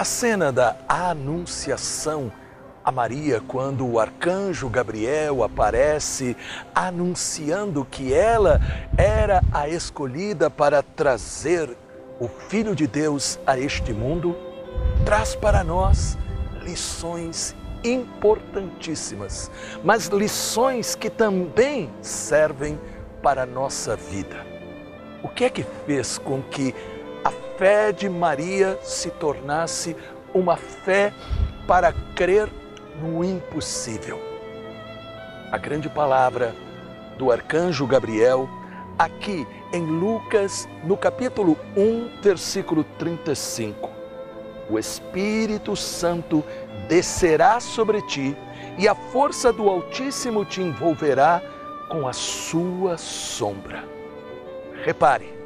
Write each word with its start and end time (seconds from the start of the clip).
A 0.00 0.04
cena 0.04 0.50
da 0.50 0.78
anunciação 0.88 2.32
a 2.82 2.90
Maria 2.90 3.42
quando 3.46 3.86
o 3.86 4.00
arcanjo 4.00 4.66
Gabriel 4.66 5.44
aparece 5.44 6.34
anunciando 6.74 7.84
que 7.84 8.14
ela 8.14 8.62
era 8.96 9.42
a 9.52 9.68
escolhida 9.68 10.48
para 10.48 10.82
trazer 10.82 11.76
o 12.18 12.28
Filho 12.28 12.74
de 12.74 12.86
Deus 12.86 13.38
a 13.46 13.58
este 13.58 13.92
mundo, 13.92 14.34
traz 15.04 15.34
para 15.34 15.62
nós 15.62 16.16
lições 16.62 17.54
importantíssimas, 17.84 19.50
mas 19.84 20.06
lições 20.06 20.94
que 20.94 21.10
também 21.10 21.90
servem 22.00 22.80
para 23.22 23.42
a 23.42 23.46
nossa 23.46 23.96
vida. 23.96 24.46
O 25.22 25.28
que 25.28 25.44
é 25.44 25.50
que 25.50 25.62
fez 25.84 26.16
com 26.16 26.40
que 26.40 26.74
fé 27.60 27.92
de 27.92 28.08
Maria 28.08 28.78
se 28.82 29.10
tornasse 29.10 29.94
uma 30.32 30.56
fé 30.56 31.12
para 31.66 31.92
crer 32.14 32.48
no 33.02 33.22
impossível? 33.22 34.18
A 35.52 35.58
grande 35.58 35.86
palavra 35.86 36.54
do 37.18 37.30
arcanjo 37.30 37.86
Gabriel, 37.86 38.48
aqui 38.98 39.46
em 39.74 39.84
Lucas, 39.84 40.66
no 40.82 40.96
capítulo 40.96 41.54
1, 41.76 42.22
versículo 42.22 42.82
35. 42.98 43.90
O 44.70 44.78
Espírito 44.78 45.76
Santo 45.76 46.42
descerá 46.88 47.60
sobre 47.60 48.00
ti 48.06 48.34
e 48.78 48.88
a 48.88 48.94
força 48.94 49.52
do 49.52 49.68
Altíssimo 49.68 50.46
te 50.46 50.62
envolverá 50.62 51.42
com 51.90 52.08
a 52.08 52.14
sua 52.14 52.96
sombra. 52.96 53.84
Repare, 54.82 55.39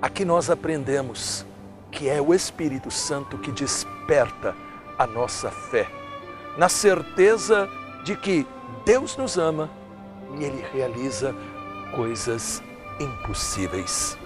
aqui 0.00 0.24
nós 0.24 0.50
aprendemos 0.50 1.44
que 1.90 2.08
é 2.08 2.20
o 2.20 2.32
Espírito 2.32 2.90
Santo 2.90 3.36
que 3.38 3.50
desperta 3.50 4.54
a 4.98 5.06
nossa 5.06 5.50
fé, 5.50 5.88
na 6.56 6.68
certeza 6.68 7.68
de 8.04 8.16
que 8.16 8.46
Deus 8.84 9.16
nos 9.16 9.36
ama 9.36 9.70
e 10.38 10.44
Ele 10.44 10.64
realiza 10.72 11.34
coisas 11.94 12.62
impossíveis. 12.98 14.16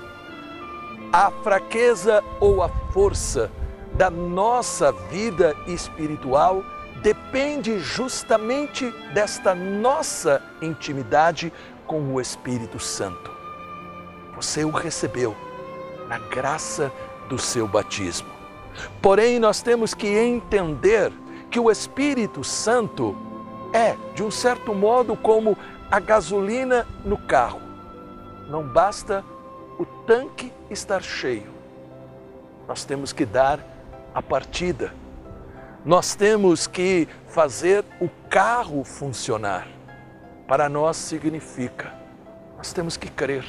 A 1.13 1.31
fraqueza 1.31 2.23
ou 2.41 2.63
a 2.63 2.69
força 2.93 3.51
da 3.95 4.11
nossa 4.11 4.93
vida 4.93 5.57
espiritual 5.67 6.65
depende 7.03 7.79
justamente 7.79 8.91
desta 9.13 9.55
nossa 9.55 10.43
intimidade 10.61 11.53
com 11.87 12.13
o 12.13 12.21
Espírito 12.21 12.81
Santo. 12.81 13.31
Você 14.35 14.65
o 14.65 14.71
recebeu 14.71 15.37
na 16.09 16.19
graça 16.19 16.93
do 17.29 17.39
seu 17.39 17.67
batismo. 17.67 18.29
Porém, 19.01 19.39
nós 19.39 19.63
temos 19.63 19.95
que 19.95 20.09
entender 20.09 21.13
que 21.51 21.61
o 21.61 21.71
Espírito 21.71 22.43
Santo 22.43 23.17
é, 23.73 23.97
de 24.15 24.23
um 24.23 24.31
certo 24.31 24.75
modo, 24.75 25.17
como 25.17 25.57
a 25.91 25.99
gasolina 25.99 26.87
no 27.05 27.19
carro. 27.19 27.61
Não 28.49 28.63
basta 28.63 29.25
o 29.79 29.85
tanque 29.85 30.53
estar 30.71 31.03
cheio. 31.03 31.53
Nós 32.69 32.85
temos 32.85 33.13
que 33.13 33.27
dar 33.27 33.59
a 34.15 34.23
partida. 34.23 34.95
Nós 35.85 36.15
temos 36.15 36.67
que 36.67 37.09
fazer 37.29 37.85
o 38.01 38.09
carro 38.31 38.85
funcionar. 38.85 39.67
Para 40.47 40.69
nós 40.69 40.97
significa, 40.97 41.93
nós 42.57 42.73
temos 42.73 42.97
que 42.97 43.11
crer 43.11 43.45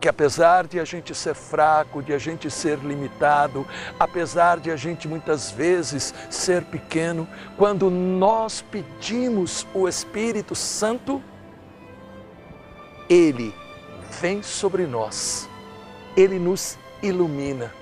que 0.00 0.08
apesar 0.08 0.66
de 0.66 0.80
a 0.80 0.84
gente 0.84 1.14
ser 1.14 1.34
fraco, 1.34 2.02
de 2.02 2.12
a 2.12 2.18
gente 2.18 2.50
ser 2.50 2.78
limitado, 2.78 3.66
apesar 3.98 4.58
de 4.58 4.70
a 4.70 4.76
gente 4.76 5.06
muitas 5.06 5.50
vezes 5.50 6.14
ser 6.30 6.64
pequeno, 6.64 7.28
quando 7.56 7.90
nós 7.90 8.62
pedimos 8.62 9.66
o 9.74 9.86
Espírito 9.86 10.54
Santo, 10.54 11.22
ele 13.08 13.54
vem 14.20 14.42
sobre 14.42 14.86
nós, 14.86 15.48
ele 16.16 16.38
nos 16.38 16.78
ilumina, 17.02 17.72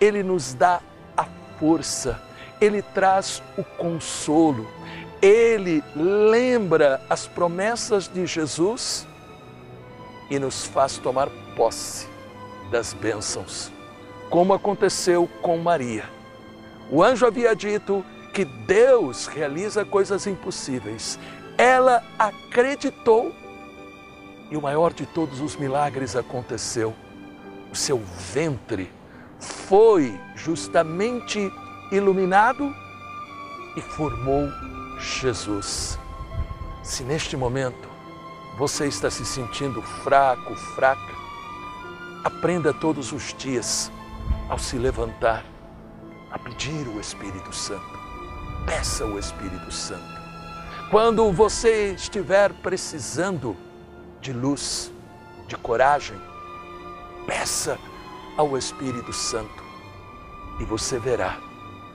ele 0.00 0.22
nos 0.22 0.54
dá 0.54 0.80
força, 1.60 2.18
ele 2.58 2.80
traz 2.80 3.42
o 3.58 3.62
consolo, 3.62 4.66
ele 5.20 5.84
lembra 5.94 7.02
as 7.10 7.26
promessas 7.26 8.08
de 8.08 8.26
Jesus 8.26 9.06
e 10.30 10.38
nos 10.38 10.64
faz 10.64 10.96
tomar 10.96 11.28
posse 11.56 12.08
das 12.70 12.94
bênçãos, 12.94 13.70
como 14.30 14.54
aconteceu 14.54 15.28
com 15.42 15.58
Maria. 15.58 16.04
O 16.88 17.02
anjo 17.02 17.26
havia 17.26 17.54
dito 17.54 18.04
que 18.32 18.44
Deus 18.44 19.26
realiza 19.26 19.84
coisas 19.84 20.26
impossíveis. 20.26 21.18
Ela 21.58 22.02
acreditou 22.18 23.34
e 24.50 24.56
o 24.56 24.62
maior 24.62 24.92
de 24.92 25.04
todos 25.04 25.40
os 25.40 25.56
milagres 25.56 26.16
aconteceu. 26.16 26.94
O 27.72 27.76
seu 27.76 28.00
ventre 28.32 28.90
foi 29.38 30.18
justamente 30.34 31.52
iluminado 31.92 32.74
e 33.76 33.80
formou 33.80 34.48
Jesus. 34.98 35.98
Se 36.82 37.02
neste 37.02 37.36
momento 37.36 37.89
você 38.56 38.86
está 38.86 39.10
se 39.10 39.24
sentindo 39.24 39.80
fraco, 39.80 40.54
fraca, 40.54 41.14
aprenda 42.24 42.72
todos 42.72 43.12
os 43.12 43.34
dias, 43.34 43.90
ao 44.48 44.58
se 44.58 44.76
levantar, 44.76 45.44
a 46.30 46.38
pedir 46.38 46.86
o 46.88 47.00
Espírito 47.00 47.52
Santo. 47.54 47.98
Peça 48.66 49.06
o 49.06 49.18
Espírito 49.18 49.70
Santo. 49.72 50.20
Quando 50.90 51.32
você 51.32 51.92
estiver 51.92 52.52
precisando 52.52 53.56
de 54.20 54.32
luz, 54.32 54.92
de 55.46 55.56
coragem, 55.56 56.20
peça 57.26 57.78
ao 58.36 58.56
Espírito 58.58 59.12
Santo 59.12 59.62
e 60.58 60.64
você 60.64 60.98
verá 60.98 61.38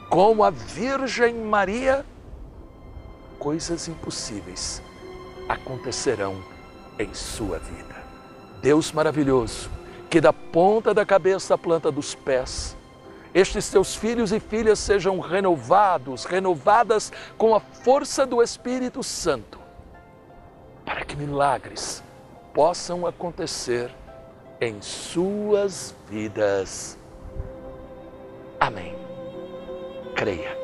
como 0.09 0.43
a 0.43 0.49
Virgem 0.49 1.35
Maria 1.35 2.05
coisas 3.37 3.87
impossíveis 3.87 4.81
acontecerão 5.47 6.43
em 6.97 7.13
sua 7.13 7.59
vida. 7.59 7.95
Deus 8.61 8.91
maravilhoso, 8.91 9.69
que 10.09 10.19
da 10.19 10.33
ponta 10.33 10.93
da 10.93 11.05
cabeça 11.05 11.53
à 11.53 11.57
planta 11.57 11.91
dos 11.91 12.15
pés, 12.15 12.75
estes 13.33 13.69
teus 13.69 13.95
filhos 13.95 14.31
e 14.31 14.39
filhas 14.39 14.79
sejam 14.79 15.19
renovados, 15.19 16.23
renovadas 16.23 17.11
com 17.37 17.53
a 17.53 17.59
força 17.59 18.25
do 18.25 18.41
Espírito 18.41 19.03
Santo, 19.03 19.59
para 20.85 21.03
que 21.03 21.15
milagres 21.15 22.01
possam 22.53 23.05
acontecer 23.05 23.91
em 24.61 24.81
suas 24.81 25.93
vidas. 26.09 26.97
Amém. 28.57 28.95
Creia, 30.15 30.57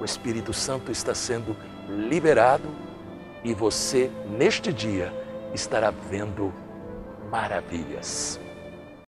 o 0.00 0.04
Espírito 0.04 0.54
Santo 0.54 0.90
está 0.90 1.14
sendo 1.14 1.54
liberado 1.86 2.87
e 3.44 3.54
você, 3.54 4.10
neste 4.38 4.72
dia, 4.72 5.12
estará 5.54 5.90
vendo 5.90 6.52
maravilhas. 7.30 8.40